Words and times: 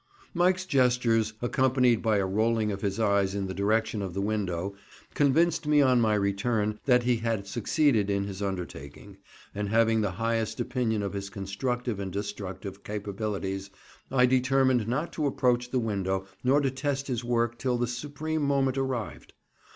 Mike's 0.33 0.65
gestures, 0.65 1.33
accompanied 1.43 2.01
by 2.01 2.17
a 2.17 2.25
rolling 2.25 2.71
of 2.71 2.81
his 2.81 2.99
eyes 2.99 3.35
in 3.35 3.45
the 3.45 3.53
direction 3.53 4.01
of 4.01 4.15
the 4.15 4.19
window, 4.21 4.73
convinced 5.13 5.67
me 5.67 5.79
on 5.79 6.01
my 6.01 6.15
return 6.15 6.79
that 6.85 7.03
he 7.03 7.17
had 7.17 7.45
succeeded 7.45 8.09
in 8.09 8.23
his 8.23 8.41
undertaking, 8.41 9.17
and 9.53 9.69
having 9.69 10.01
the 10.01 10.13
highest 10.13 10.59
opinion 10.59 11.03
of 11.03 11.13
his 11.13 11.29
constructive 11.29 11.99
and 11.99 12.11
destructive 12.11 12.83
capabilities, 12.83 13.69
I 14.09 14.25
determined 14.25 14.87
not 14.87 15.13
to 15.13 15.27
approach 15.27 15.69
the 15.69 15.77
window 15.77 16.25
nor 16.43 16.61
to 16.61 16.71
test 16.71 17.05
his 17.05 17.23
work 17.23 17.59
till 17.59 17.77
the 17.77 17.85
supreme 17.85 18.41
moment 18.41 18.79
arrived. 18.79 19.33